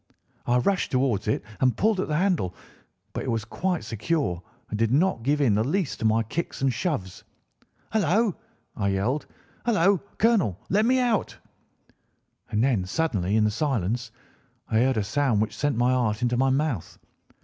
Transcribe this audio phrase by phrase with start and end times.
[0.47, 2.55] I rushed towards it and pulled at the handle,
[3.13, 6.59] but it was quite secure, and did not give in the least to my kicks
[6.63, 7.23] and shoves.
[7.93, 8.35] 'Hullo!'
[8.75, 9.27] I yelled.
[9.63, 9.99] 'Hullo!
[10.17, 10.59] Colonel!
[10.69, 11.37] Let me out!'
[12.49, 14.11] "And then suddenly in the silence
[14.69, 16.97] I heard a sound which sent my heart into my mouth.